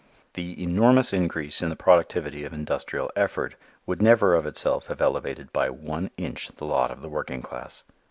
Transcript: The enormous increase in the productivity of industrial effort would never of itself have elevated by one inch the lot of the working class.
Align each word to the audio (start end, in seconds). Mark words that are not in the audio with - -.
The 0.33 0.59
enormous 0.63 1.13
increase 1.13 1.61
in 1.61 1.69
the 1.69 1.75
productivity 1.75 2.43
of 2.43 2.53
industrial 2.53 3.11
effort 3.15 3.53
would 3.85 4.01
never 4.01 4.33
of 4.33 4.47
itself 4.47 4.87
have 4.87 4.99
elevated 4.99 5.53
by 5.53 5.69
one 5.69 6.09
inch 6.17 6.47
the 6.55 6.65
lot 6.65 6.89
of 6.89 7.03
the 7.03 7.07
working 7.07 7.43
class. 7.43 7.83